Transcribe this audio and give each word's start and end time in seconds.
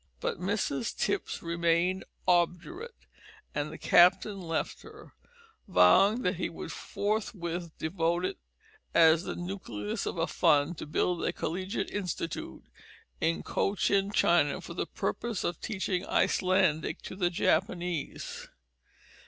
But 0.19 0.39
Mrs 0.41 0.97
Tipps 0.97 1.43
remained 1.43 2.05
obdurate, 2.27 3.05
and 3.53 3.71
the 3.71 3.77
captain 3.77 4.41
left 4.41 4.81
her, 4.81 5.13
vowing 5.67 6.23
that 6.23 6.37
he 6.37 6.49
would 6.49 6.71
forthwith 6.71 7.69
devote 7.77 8.25
it 8.25 8.39
as 8.95 9.25
the 9.25 9.35
nucleus 9.35 10.07
of 10.07 10.17
a 10.17 10.25
fund 10.25 10.75
to 10.79 10.87
build 10.87 11.23
a 11.23 11.31
collegiate 11.31 11.91
institute 11.91 12.63
in 13.19 13.43
Cochin 13.43 14.11
China 14.11 14.59
for 14.59 14.73
the 14.73 14.87
purpose 14.87 15.43
of 15.43 15.61
teaching 15.61 16.03
Icelandic 16.07 17.03
to 17.03 17.15
the 17.15 17.29
Japanese. 17.29 18.47